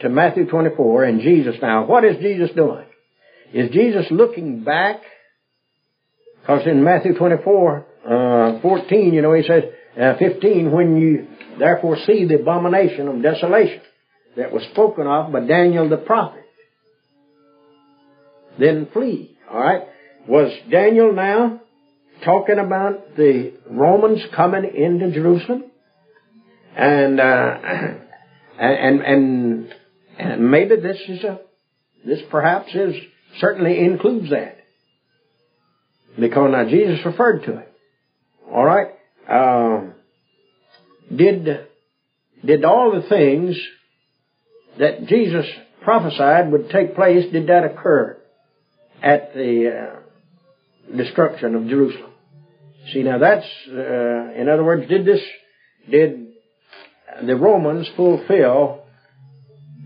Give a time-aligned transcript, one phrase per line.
[0.00, 2.86] to Matthew 24 and Jesus now, what is Jesus doing?
[3.52, 5.00] Is Jesus looking back?
[6.40, 9.64] Because in Matthew 24, uh, 14, you know, he says,
[10.00, 11.26] uh, 15, when you
[11.58, 13.82] therefore see the abomination of desolation
[14.36, 16.44] that was spoken of by Daniel the prophet,
[18.58, 19.36] then flee.
[19.50, 19.82] Alright?
[20.28, 21.60] Was Daniel now
[22.24, 25.64] talking about the Romans coming into Jerusalem?
[26.76, 27.58] And, uh,
[28.58, 29.74] and, and, and
[30.50, 31.40] maybe this is a,
[32.04, 32.94] this perhaps is,
[33.38, 34.56] certainly includes that.
[36.18, 37.72] Because now Jesus referred to it.
[38.50, 38.88] Alright?
[39.28, 39.94] Um,
[41.14, 41.46] did,
[42.44, 43.56] did all the things
[44.78, 45.46] that Jesus
[45.82, 48.18] prophesied would take place, did that occur
[49.02, 52.10] at the uh, destruction of Jerusalem?
[52.92, 55.20] See, now that's, uh, in other words, did this,
[55.88, 56.28] did
[57.24, 58.79] the Romans fulfill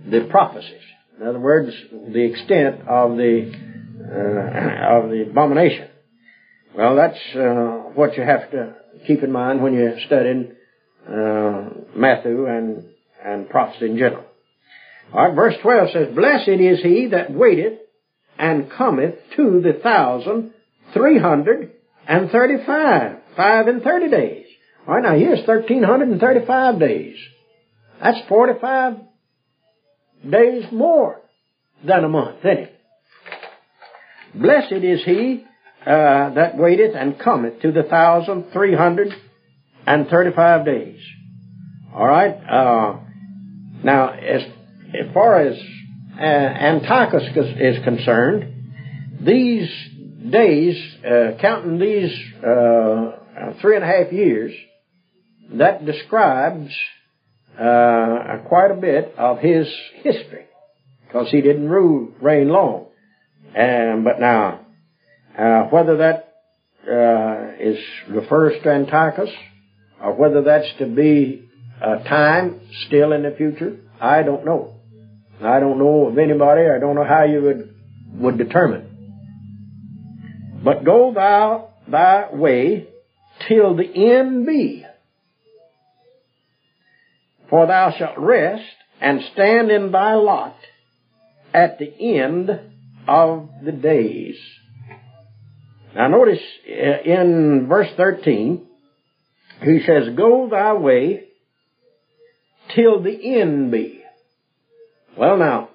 [0.08, 0.82] the prophecies?
[1.20, 3.52] In other words, the extent of the,
[4.00, 5.88] uh, of the abomination.
[6.76, 8.74] Well, that's uh, what you have to
[9.06, 10.52] keep in mind when you're studying
[11.08, 12.84] uh, Matthew and,
[13.24, 14.24] and prophecy in general.
[15.12, 17.78] All right, verse 12 says, Blessed is he that waiteth
[18.38, 20.52] and cometh to the thousand
[20.92, 21.72] three hundred
[22.06, 24.46] and thirty-five, five and thirty days.
[24.86, 27.16] All right, now here's thirteen hundred and thirty-five days.
[28.02, 28.94] That's forty-five
[30.30, 31.20] days more
[31.86, 32.80] than a month, isn't it?
[34.34, 35.44] Blessed is he
[35.86, 39.12] uh, that waiteth and cometh to the thousand three hundred
[39.86, 40.98] and thirty-five days.
[41.94, 42.34] All right.
[42.34, 43.00] Uh,
[43.84, 44.42] now, as
[44.98, 45.56] as far as
[46.18, 47.24] uh, Antiochus
[47.60, 48.72] is concerned,
[49.20, 49.68] these
[50.30, 54.52] days, uh, counting these uh, three and a half years,
[55.52, 56.72] that describes
[57.58, 59.66] uh, quite a bit of his
[60.02, 60.46] history,
[61.06, 62.86] because he didn't rule reign long.
[63.54, 64.66] But now,
[65.38, 66.34] uh, whether that
[66.86, 67.78] uh, is
[68.08, 69.30] refers to Antiochus,
[70.02, 71.48] or whether that's to be
[71.80, 74.74] a time still in the future, I don't know.
[75.42, 76.62] I don't know of anybody.
[76.62, 77.74] I don't know how you would
[78.14, 78.90] would determine.
[80.62, 82.88] But go thou thy way
[83.48, 84.84] till the end be.
[87.54, 88.64] For thou shalt rest
[89.00, 90.56] and stand in thy lot
[91.54, 92.50] at the end
[93.06, 94.34] of the days.
[95.94, 98.66] Now notice uh, in verse 13,
[99.62, 101.26] he says, Go thy way
[102.74, 104.02] till the end be.
[105.16, 105.68] Well now,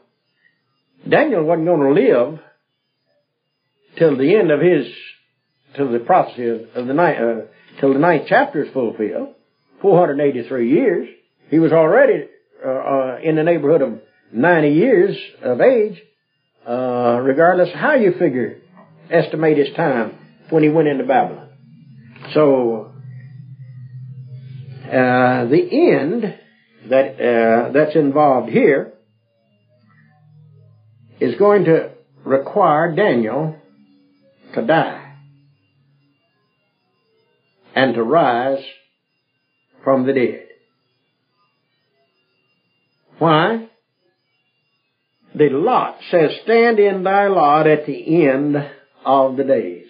[1.07, 2.39] Daniel wasn't going to live
[3.97, 4.85] till the end of his,
[5.77, 9.35] till the prophecy of, the ninth, uh, till the ninth chapter is fulfilled.
[9.81, 11.07] 483 years.
[11.49, 12.25] He was already
[12.63, 13.99] uh, uh, in the neighborhood of
[14.31, 15.99] 90 years of age,
[16.67, 18.57] uh, regardless how you figure,
[19.09, 20.17] estimate his time
[20.49, 21.49] when he went into Babylon.
[22.33, 22.93] So,
[24.85, 26.35] uh, the end
[26.89, 28.93] that uh, that's involved here
[31.19, 31.91] is going to
[32.23, 33.55] require Daniel
[34.53, 35.15] to die
[37.75, 38.63] and to rise
[39.83, 40.48] from the dead.
[43.19, 43.69] Why?
[45.35, 48.55] The lot says, stand in thy lot at the end
[49.05, 49.87] of the days.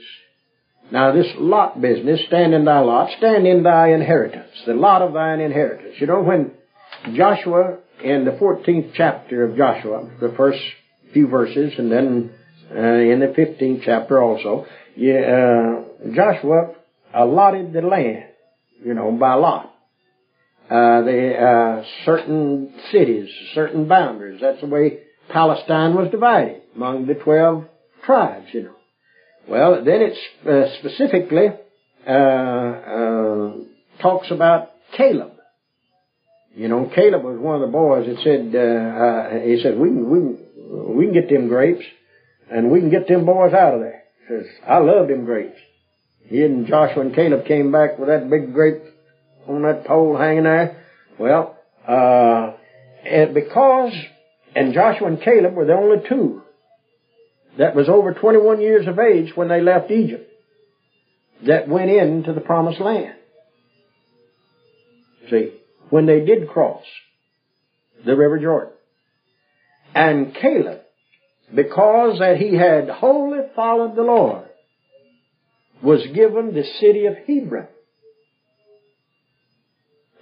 [0.92, 5.14] Now this lot business, stand in thy lot, stand in thy inheritance, the lot of
[5.14, 5.96] thine inheritance.
[6.00, 6.52] You know, when
[7.16, 10.60] Joshua, in the 14th chapter of Joshua, the first
[11.14, 12.32] few verses, and then
[12.72, 14.66] uh, in the 15th chapter also,
[14.96, 16.74] yeah, uh, Joshua
[17.14, 18.26] allotted the land,
[18.84, 19.74] you know, by lot.
[20.70, 24.40] Uh, the uh, certain cities, certain boundaries.
[24.40, 25.00] That's the way
[25.30, 27.66] Palestine was divided among the twelve
[28.06, 28.76] tribes, you know.
[29.48, 30.18] Well, then it
[30.48, 31.48] uh, specifically
[32.08, 33.54] uh, uh,
[34.00, 35.32] talks about Caleb.
[36.54, 40.10] You know, Caleb was one of the boys that said, uh, he said, we can,
[40.10, 41.86] we can, we can get them grapes
[42.52, 44.04] and we can get them boys out of there.
[44.28, 45.58] He says, I love them grapes.
[46.26, 48.84] He and Joshua and Caleb came back with that big grape
[49.50, 50.84] on that pole hanging there.
[51.18, 51.58] Well,
[51.88, 52.54] uh,
[53.06, 53.94] and because
[54.56, 56.44] and Joshua and Caleb were the only two
[57.58, 60.32] that was over 21 years of age when they left Egypt
[61.46, 63.16] that went into the promised land.
[65.30, 65.54] See,
[65.90, 66.84] when they did cross
[68.06, 68.74] the River Jordan.
[69.94, 70.82] And Caleb,
[71.54, 74.46] because that he had wholly followed the Lord,
[75.82, 77.68] was given the city of Hebron.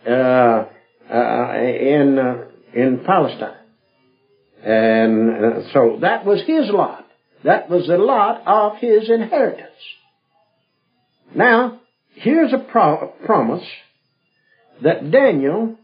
[0.07, 0.65] Uh,
[1.09, 3.57] uh, in uh, in Palestine,
[4.63, 7.05] and so that was his lot.
[7.43, 9.69] That was the lot of his inheritance.
[11.35, 11.81] Now,
[12.15, 13.65] here's a pro- promise
[14.83, 15.77] that Daniel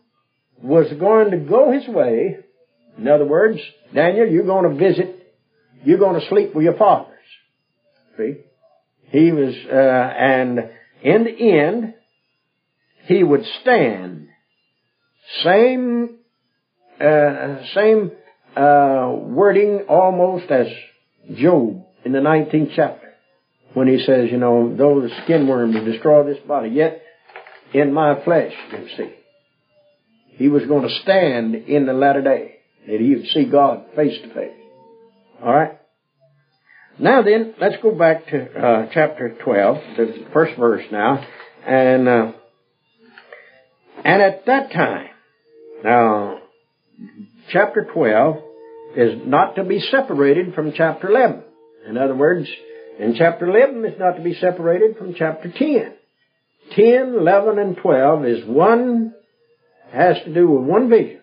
[0.62, 2.38] was going to go his way.
[2.98, 3.60] In other words,
[3.94, 5.34] Daniel, you're going to visit,
[5.84, 7.10] you're going to sleep with your fathers.
[8.18, 8.36] See?
[9.10, 10.60] He was, uh, and
[11.04, 11.94] in the end,
[13.06, 14.28] he would stand.
[15.44, 16.18] Same,
[17.00, 18.12] uh, same,
[18.56, 20.68] uh, wording almost as
[21.36, 23.14] Job in the 19th chapter
[23.74, 27.02] when he says, you know, though the skin worms destroy this body, yet
[27.74, 29.14] in my flesh, you see.
[30.36, 32.56] He was going to stand in the latter day,
[32.88, 34.58] that he would see God face to face.
[35.42, 35.80] Alright?
[37.00, 41.26] Now then, let's go back to uh, chapter 12, the first verse now,
[41.66, 42.32] and uh,
[44.04, 45.10] and at that time,
[45.84, 46.40] now,
[47.52, 48.38] chapter 12
[48.96, 51.44] is not to be separated from chapter 11.
[51.90, 52.48] In other words,
[53.00, 55.94] in chapter 11 is not to be separated from chapter 10.
[56.76, 59.14] 10, 11, and 12 is one,
[59.92, 61.20] has to do with one vision.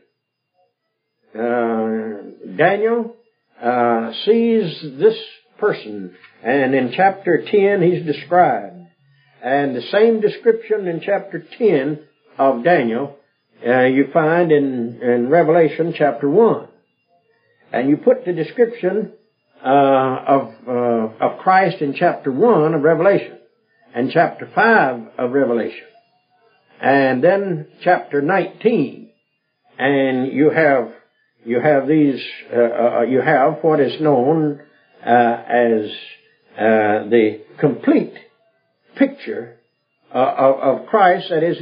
[1.34, 3.16] Uh, Daniel
[3.62, 5.16] uh, sees this
[5.58, 8.76] person, and in chapter 10 he's described.
[9.42, 12.00] And the same description in chapter 10
[12.38, 13.16] of Daniel
[13.66, 16.68] uh, you find in, in Revelation chapter 1.
[17.72, 19.12] And you put the description
[19.64, 20.70] uh, of, uh,
[21.20, 23.38] of Christ in chapter 1 of Revelation
[23.94, 25.84] and chapter 5 of Revelation.
[26.80, 29.10] And then chapter 19.
[29.78, 30.92] And you have,
[31.44, 32.20] you have these,
[32.52, 34.60] uh, uh you have what is known
[35.04, 35.90] uh, as
[36.56, 38.14] uh, the complete
[38.96, 39.59] picture
[40.12, 41.56] of, of Christ that is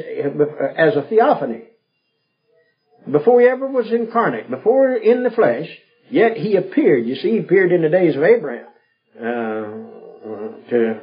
[0.77, 1.65] as a theophany.
[3.11, 5.69] Before he ever was incarnate, before in the flesh,
[6.11, 7.07] Yet he appeared.
[7.07, 8.67] You see, he appeared in the days of Abraham.
[9.19, 11.01] Uh, to,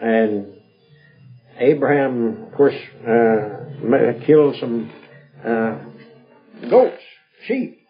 [0.00, 0.46] and
[1.58, 4.90] Abraham, of course, uh, killed some
[5.44, 5.78] uh,
[6.70, 7.02] goats,
[7.46, 7.80] sheep,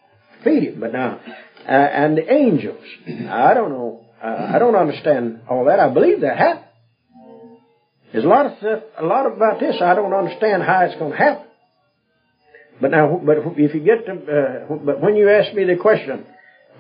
[0.43, 0.81] feed him.
[0.81, 1.21] But now,
[1.67, 2.85] uh, and the angels.
[3.07, 4.05] I don't know.
[4.23, 5.79] Uh, I don't understand all that.
[5.79, 6.65] I believe that happened.
[8.13, 9.77] There's a lot of stuff, a lot about this.
[9.83, 11.47] I don't understand how it's going to happen.
[12.81, 16.25] But now, but if you get to, uh, but when you ask me the question,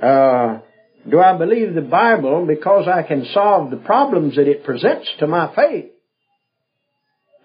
[0.00, 0.60] uh,
[1.08, 5.26] do I believe the Bible because I can solve the problems that it presents to
[5.26, 5.86] my faith?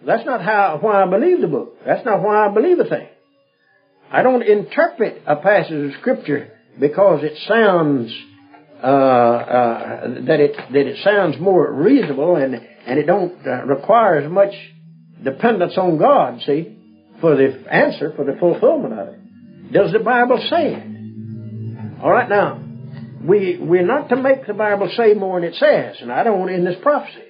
[0.05, 1.77] That's not how, why I believe the book.
[1.85, 3.07] That's not why I believe a thing.
[4.11, 8.13] I don't interpret a passage of scripture because it sounds
[8.83, 14.17] uh, uh, that it that it sounds more reasonable and and it don't uh, require
[14.17, 14.53] as much
[15.23, 16.41] dependence on God.
[16.45, 16.77] See,
[17.21, 19.71] for the answer for the fulfillment of it.
[19.71, 22.01] Does the Bible say it?
[22.03, 22.61] All right, now,
[23.23, 26.37] we, we're not to make the Bible say more than it says, and I don't
[26.39, 27.23] want in this prophecy.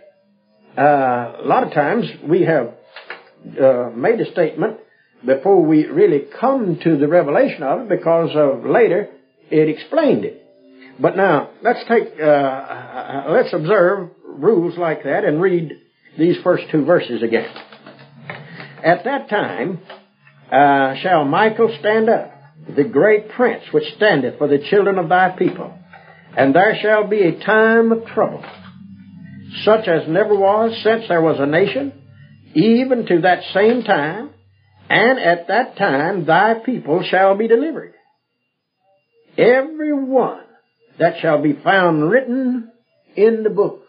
[0.76, 2.74] Uh, a lot of times we have
[3.62, 4.80] uh, made a statement
[5.24, 9.10] before we really come to the revelation of it because of later
[9.52, 10.44] it explained it.
[11.00, 15.72] But now, let's take, uh, uh let's observe rules like that and read
[16.18, 17.50] these first two verses again.
[18.84, 19.80] At that time,
[20.52, 22.32] uh, shall Michael stand up
[22.76, 25.74] the great prince which standeth for the children of thy people.
[26.36, 28.44] And there shall be a time of trouble,
[29.64, 31.94] such as never was since there was a nation,
[32.56, 34.32] even to that same time,
[34.90, 37.94] and at that time thy people shall be delivered.
[39.38, 40.44] Every one
[41.00, 42.72] that shall be found written
[43.16, 43.83] in the book.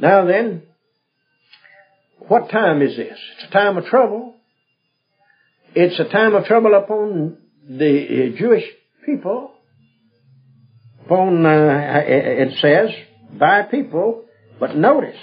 [0.00, 0.62] Now then,
[2.28, 3.18] what time is this?
[3.36, 4.34] It's a time of trouble.
[5.74, 7.38] It's a time of trouble upon
[7.68, 8.64] the uh, Jewish
[9.04, 9.52] people.
[11.04, 12.90] Upon, uh, it says,
[13.38, 14.24] by people,
[14.58, 15.18] but notice,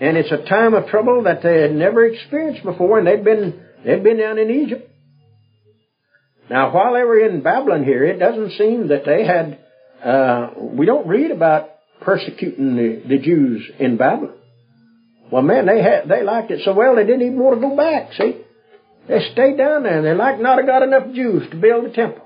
[0.00, 3.62] and it's a time of trouble that they had never experienced before, and they'd been,
[3.84, 4.88] they'd been down in Egypt.
[6.48, 9.58] Now, while they were in Babylon here, it doesn't seem that they had,
[10.04, 11.71] uh, we don't read about
[12.04, 14.36] persecuting the, the Jews in Babylon.
[15.30, 17.76] Well, man, they had, they liked it so well they didn't even want to go
[17.76, 18.42] back, see?
[19.08, 21.90] They stayed down there and they like not have got enough Jews to build the
[21.90, 22.24] temple.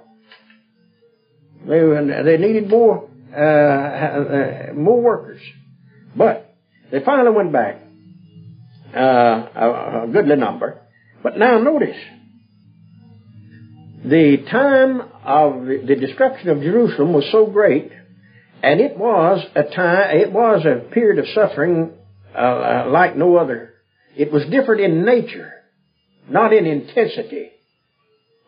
[1.66, 1.80] They,
[2.25, 5.40] they needed more, uh, uh, more workers.
[6.16, 6.54] But
[6.90, 7.80] they finally went back,
[8.95, 10.80] uh, a, a goodly number.
[11.23, 11.97] But now notice,
[14.04, 17.90] the time of the destruction of Jerusalem was so great,
[18.66, 21.92] and it was a time, it was a period of suffering
[22.35, 23.75] uh, uh, like no other.
[24.16, 25.52] It was different in nature,
[26.28, 27.50] not in intensity.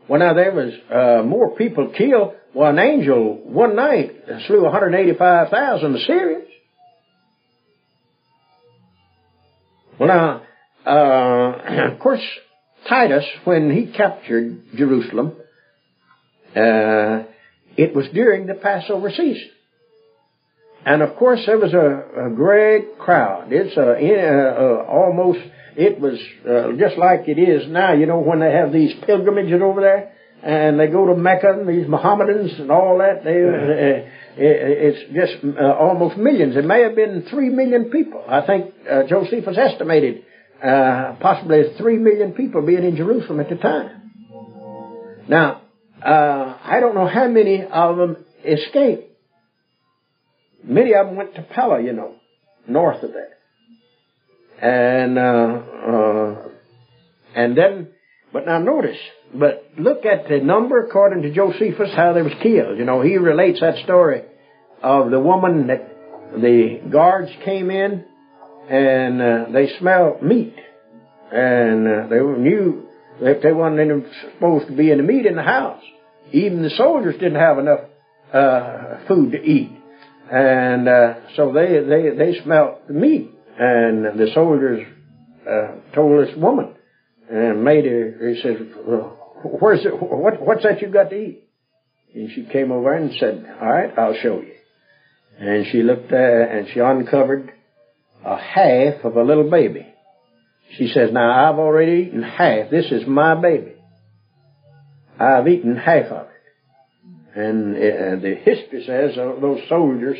[0.08, 2.32] Well, now there was uh, more people killed.
[2.52, 4.10] Well, an angel one night
[4.48, 6.48] slew 185,000 Assyrians.
[10.00, 10.42] Well, now,
[10.84, 12.25] uh, of course,
[12.88, 15.37] Titus, when he captured Jerusalem,
[16.56, 17.22] uh,
[17.76, 19.50] it was during the Passover season.
[20.85, 23.49] And of course, there was a, a great crowd.
[23.50, 25.40] It's a, uh, uh, almost,
[25.76, 26.18] it was
[26.49, 30.12] uh, just like it is now, you know, when they have these pilgrimages over there
[30.42, 33.25] and they go to Mecca and these Mohammedans and all that.
[33.25, 34.08] They, uh,
[34.40, 36.56] it's just uh, almost millions.
[36.56, 38.25] It may have been three million people.
[38.26, 40.23] I think uh, Josephus estimated
[40.62, 44.12] uh, possibly three million people being in Jerusalem at the time.
[45.28, 45.62] Now,
[46.04, 49.07] uh, I don't know how many of them escaped.
[50.64, 52.14] Many of them went to Pella, you know,
[52.66, 53.34] north of there.
[54.60, 55.62] And, uh,
[55.92, 56.48] uh,
[57.34, 57.88] and then,
[58.32, 58.98] but now notice,
[59.32, 62.78] but look at the number according to Josephus, how they was killed.
[62.78, 64.22] You know, he relates that story
[64.82, 65.96] of the woman that
[66.32, 68.04] the guards came in
[68.68, 70.54] and uh, they smelled meat.
[71.32, 72.88] And uh, they knew
[73.20, 75.82] that they wasn't supposed to be in the meat in the house.
[76.32, 77.80] Even the soldiers didn't have enough
[78.32, 79.77] uh, food to eat.
[80.30, 83.30] And uh, so they, they, they smelt the meat.
[83.58, 84.87] And the soldiers
[85.49, 86.75] uh, told this woman
[87.30, 88.56] and made her, he says,
[88.87, 91.44] well, where's it, what, what's that you got to eat?
[92.14, 94.54] And she came over and said, all right, I'll show you.
[95.38, 97.52] And she looked there and she uncovered
[98.25, 99.87] a half of a little baby.
[100.76, 102.70] She says, now I've already eaten half.
[102.70, 103.75] This is my baby.
[105.18, 106.27] I've eaten half of it.
[107.35, 110.18] And uh, the history says those soldiers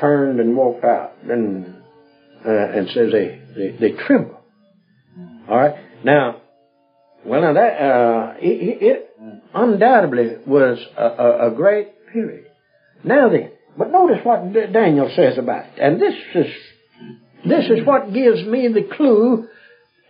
[0.00, 1.82] turned and walked out and
[2.44, 4.40] uh, and says they, they, they tremble.
[5.48, 5.76] All right.
[6.04, 6.40] Now,
[7.24, 9.16] well, now that uh, it, it,
[9.54, 12.46] undoubtedly was a, a, a, great period.
[13.04, 16.46] Now then, but notice what Daniel says about it, and this is
[17.44, 19.46] this is what gives me the clue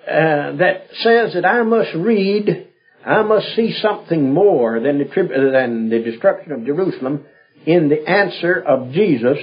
[0.06, 2.68] uh, that says that I must read,
[3.04, 7.24] I must see something more than the trib- than the destruction of Jerusalem
[7.66, 9.38] in the answer of Jesus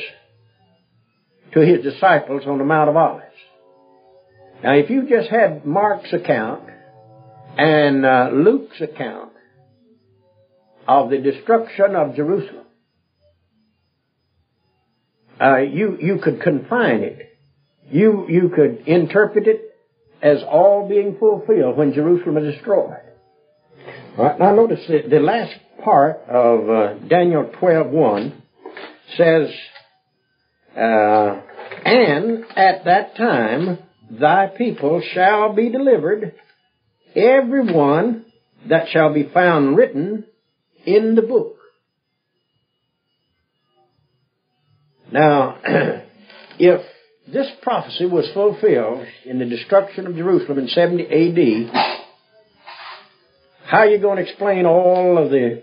[1.53, 3.25] to his disciples on the Mount of Olives.
[4.63, 6.69] Now, if you just had Mark's account
[7.57, 9.31] and uh, Luke's account
[10.87, 12.65] of the destruction of Jerusalem,
[15.41, 17.37] uh, you you could confine it.
[17.89, 19.61] You you could interpret it
[20.21, 23.08] as all being fulfilled when Jerusalem is destroyed.
[24.17, 28.33] Right, now notice the, the last part of uh, Daniel 12.1
[29.15, 29.49] says,
[30.75, 31.41] uh,
[31.85, 36.33] And at that time thy people shall be delivered,
[37.15, 38.25] every one
[38.67, 40.25] that shall be found written
[40.85, 41.57] in the book.
[45.11, 45.57] Now,
[46.59, 46.81] if
[47.31, 51.98] this prophecy was fulfilled in the destruction of Jerusalem in 70 AD,
[53.69, 55.61] how are you going to explain all of the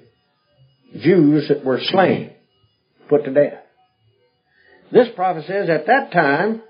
[0.96, 2.30] Jews that were slain,
[3.08, 3.64] put to death?
[4.92, 6.62] This prophet says, at that time,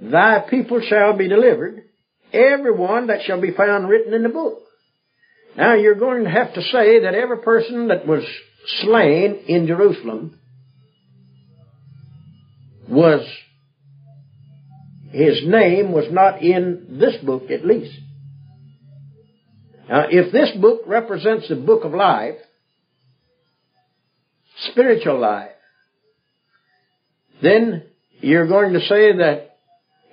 [0.00, 1.82] thy people shall be delivered,
[2.32, 4.62] every one that shall be found written in the book.
[5.58, 8.24] Now you're going to have to say that every person that was
[8.80, 10.40] slain in Jerusalem
[12.88, 13.28] was,
[15.10, 17.94] his name was not in this book at least.
[19.88, 22.36] Now if this book represents the book of life,
[24.70, 25.50] spiritual life,
[27.42, 27.84] then
[28.20, 29.56] you're going to say that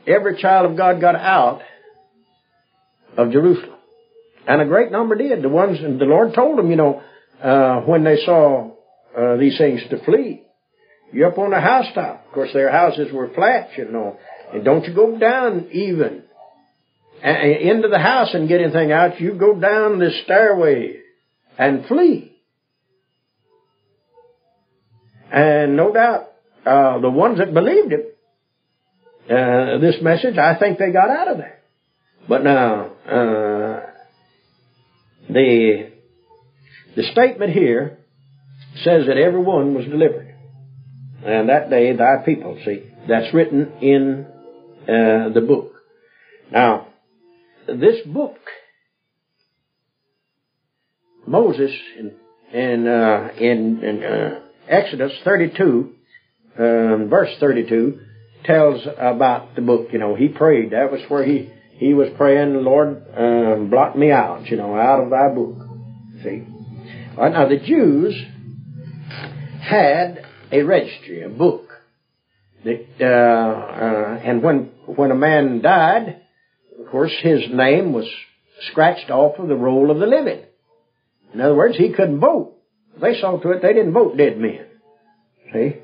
[0.07, 1.61] every child of God got out
[3.17, 3.77] of Jerusalem.
[4.47, 5.43] And a great number did.
[5.43, 7.01] The ones, and the Lord told them, you know,
[7.41, 8.71] uh, when they saw
[9.17, 10.43] uh, these things to flee.
[11.13, 12.25] You're up on the housetop.
[12.27, 14.17] Of course, their houses were flat, you know.
[14.53, 16.23] And don't you go down even
[17.23, 19.19] into the house and get anything out.
[19.19, 20.97] You go down this stairway
[21.57, 22.35] and flee.
[25.31, 26.31] And no doubt,
[26.65, 28.17] uh, the ones that believed it,
[29.29, 31.59] uh, this message, I think they got out of there.
[32.27, 33.81] But now, uh,
[35.29, 35.91] the
[36.95, 37.99] the statement here
[38.83, 40.35] says that every one was delivered.
[41.23, 44.25] And that day thy people, see, that's written in
[44.83, 45.73] uh, the book.
[46.51, 46.87] Now,
[47.68, 48.38] this book,
[51.25, 52.13] Moses in
[52.53, 55.94] in uh, in, in uh, Exodus 32,
[56.60, 58.00] um, verse 32,
[58.46, 59.88] tells about the book.
[59.91, 60.72] You know, he prayed.
[60.72, 64.48] That was where he he was praying, Lord, um, blot me out.
[64.48, 65.56] You know, out of Thy book.
[66.24, 66.44] See.
[67.18, 68.15] Right, now the Jews
[69.62, 71.68] had a registry, a book.
[72.63, 76.20] That, uh, uh, and when when a man died,
[76.91, 78.07] course, his name was
[78.69, 80.43] scratched off of the roll of the living.
[81.33, 82.53] In other words, he couldn't vote.
[83.00, 84.65] They saw to it they didn't vote dead men.
[85.53, 85.75] See?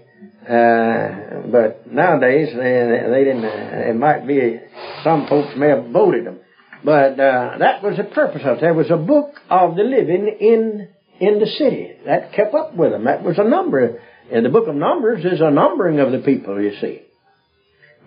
[0.44, 4.60] Uh, but nowadays, they, they didn't, uh, it might be,
[5.04, 6.40] some folks may have voted them.
[6.84, 8.62] But, uh, that was the purpose of it.
[8.62, 10.88] There was a book of the living in,
[11.20, 11.94] in the city.
[12.06, 13.06] That kept up with them.
[13.06, 14.02] That was a number.
[14.32, 17.02] And the book of Numbers is a numbering of the people, you see.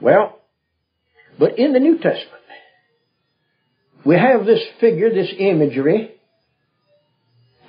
[0.00, 0.38] Well,
[1.38, 2.39] but in the New Testament,
[4.04, 6.12] we have this figure, this imagery,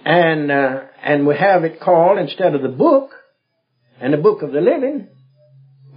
[0.06, 3.12] and uh, and we have it called instead of the book
[4.00, 5.08] and the book of the living,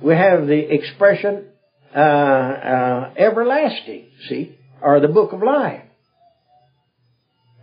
[0.03, 1.47] we have the expression
[1.95, 4.07] uh, uh, everlasting.
[4.29, 5.83] See, or the book of life,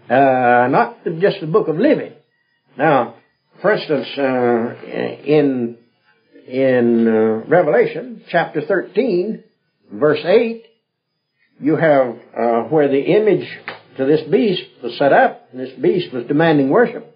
[0.09, 2.13] uh, not just the book of living.
[2.77, 3.15] Now,
[3.61, 4.85] for instance, uh,
[5.25, 5.77] in
[6.47, 9.43] in uh, Revelation chapter thirteen,
[9.91, 10.65] verse eight,
[11.61, 13.47] you have uh, where the image
[13.97, 17.07] to this beast was set up, and this beast was demanding worship.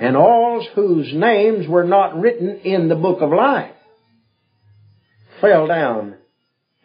[0.00, 3.72] And all whose names were not written in the book of life
[5.40, 6.16] fell down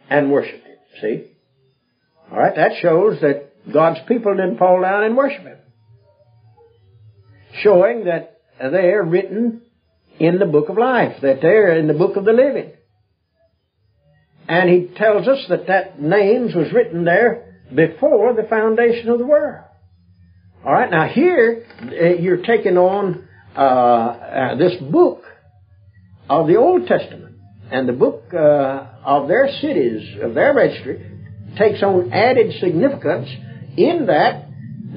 [0.09, 0.77] and worshiped him.
[1.01, 1.24] See?
[2.31, 5.57] Alright, that shows that God's people didn't fall down and worship him.
[7.63, 9.62] Showing that they're written
[10.19, 12.71] in the book of life, that they're in the book of the living.
[14.47, 19.25] And he tells us that that names was written there before the foundation of the
[19.25, 19.63] world.
[20.63, 25.23] All right, now here uh, you're taking on uh, uh, this book
[26.29, 27.38] of the Old Testament,
[27.71, 31.12] and the book uh, of their cities, of their registry,
[31.58, 33.29] takes on added significance
[33.77, 34.47] in that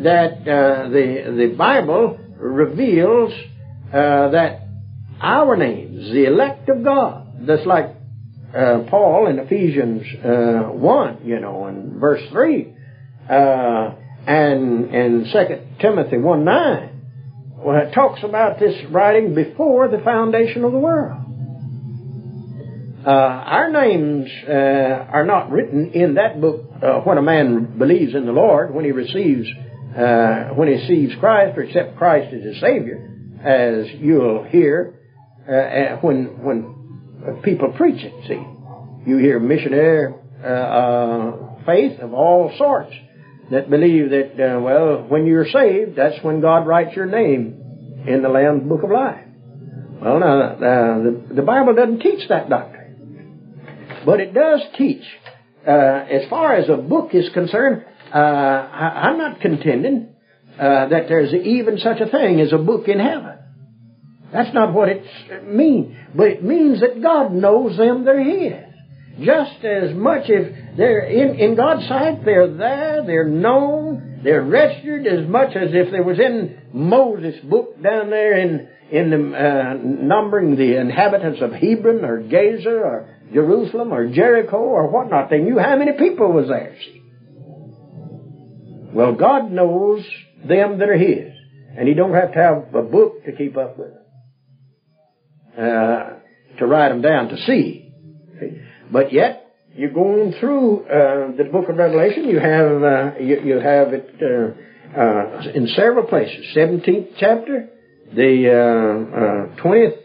[0.02, 3.32] that uh, the the Bible reveals
[3.92, 4.68] uh, that
[5.20, 7.97] our names, the elect of God, that's like
[8.54, 12.74] uh, Paul in Ephesians uh, 1, you know, in verse 3,
[13.28, 13.90] uh,
[14.26, 17.00] and in 2 Timothy 1 9,
[17.58, 21.24] well, it talks about this writing before the foundation of the world.
[23.06, 26.64] Uh, our names uh, are not written in that book
[27.04, 29.48] when a man believes in the Lord, when he receives
[29.94, 33.11] when he receives Christ or accepts Christ as his Savior,
[33.42, 34.94] as you'll hear
[36.00, 36.77] when when
[37.42, 39.11] people preach it, see.
[39.11, 42.92] You hear missionary uh, uh, faith of all sorts
[43.50, 48.22] that believe that, uh, well, when you're saved, that's when God writes your name in
[48.22, 49.24] the Lamb's Book of Life.
[50.00, 52.78] Well, now, uh, the, the Bible doesn't teach that doctrine.
[54.04, 55.02] But it does teach,
[55.66, 60.14] uh, as far as a book is concerned, uh, I, am not contending
[60.59, 63.38] uh, that there's even such a thing as a book in heaven.
[64.32, 65.04] That's not what it
[65.46, 65.96] means.
[66.14, 68.64] But it means that God knows them they're His.
[69.24, 75.06] Just as much if they're in, in God's sight, they're there, they're known, they're registered
[75.06, 79.74] as much as if they was in Moses' book down there in, in the, uh,
[79.82, 85.30] numbering the inhabitants of Hebron or Gaza or Jerusalem or Jericho or whatnot.
[85.30, 87.02] They knew how many people was there, see.
[88.92, 90.06] Well, God knows
[90.46, 91.32] them that are His.
[91.76, 93.97] And He don't have to have a book to keep up with
[95.59, 96.11] uh,
[96.59, 97.92] to write them down to see.
[98.92, 102.29] But yet, you're going through uh, the book of Revelation.
[102.29, 106.47] You have uh, you, you, have it uh, uh in several places.
[106.55, 107.68] Seventeenth chapter,
[108.14, 110.01] the uh, uh, twentieth,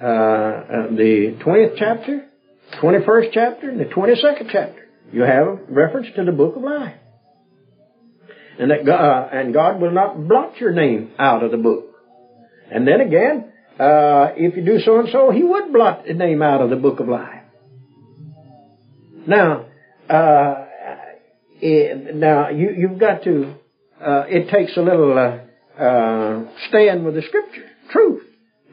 [0.00, 2.26] the twentieth chapter,
[2.80, 4.88] twenty-first chapter, and the twenty-second chapter.
[5.12, 6.96] You have reference to the book of life,
[8.58, 11.86] and that God, and God will not blot your name out of the book.
[12.70, 16.42] And then again, uh, if you do so and so, he would blot the name
[16.42, 17.42] out of the book of life.
[19.26, 19.66] Now,
[20.08, 20.66] uh,
[21.60, 23.54] it, now you, you've got to.
[24.00, 28.22] Uh, it takes a little uh, uh, stand with the scripture, truth,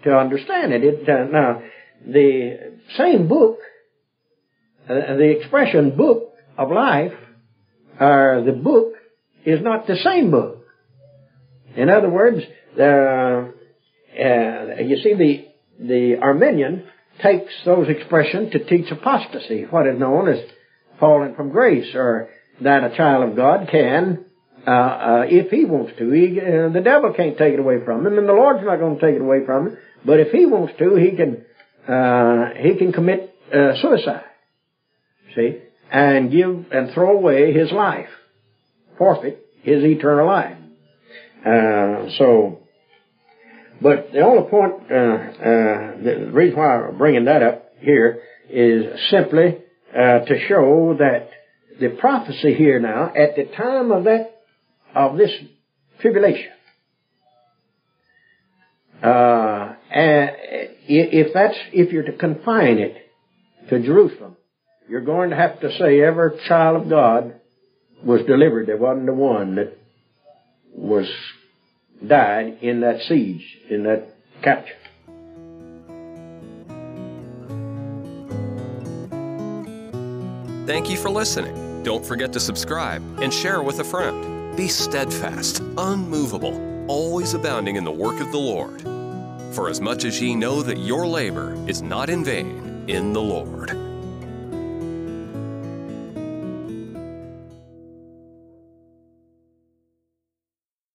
[0.03, 0.83] to understand it.
[0.83, 1.63] it now,
[2.05, 3.57] the same book,
[4.87, 7.13] the expression "book of life,"
[7.99, 8.93] or the book,
[9.45, 10.65] is not the same book.
[11.75, 12.43] In other words,
[14.13, 15.47] uh, you see, the
[15.79, 16.85] the Arminian
[17.21, 20.39] takes those expressions to teach apostasy, what is known as
[20.99, 22.29] falling from grace, or
[22.61, 24.25] that a child of God can,
[24.65, 28.05] uh, uh, if he wants to, he, uh, the devil can't take it away from
[28.05, 29.77] him, and the Lord's not going to take it away from him.
[30.05, 31.45] But if he wants to, he can
[31.87, 34.25] uh, he can commit uh, suicide.
[35.35, 35.59] See,
[35.91, 38.09] and give and throw away his life,
[38.97, 40.57] forfeit his eternal life.
[41.45, 42.60] Uh, so,
[43.81, 48.99] but the only point, uh, uh, the reason why I'm bringing that up here is
[49.09, 49.57] simply
[49.91, 51.29] uh, to show that
[51.79, 54.35] the prophecy here now, at the time of that
[54.93, 55.31] of this
[55.99, 56.51] tribulation,
[59.01, 62.97] uh, if that's if you're to confine it
[63.69, 64.37] to Jerusalem,
[64.87, 67.39] you're going to have to say every child of God
[68.03, 68.67] was delivered.
[68.67, 69.75] There wasn't the one that
[70.75, 71.07] was
[72.07, 74.75] died in that siege, in that capture.
[80.65, 81.83] Thank you for listening.
[81.83, 84.55] Don't forget to subscribe and share with a friend.
[84.55, 88.81] Be steadfast, unmovable, always abounding in the work of the Lord.
[89.55, 93.21] For as much as ye know that your labor is not in vain in the
[93.21, 93.80] Lord.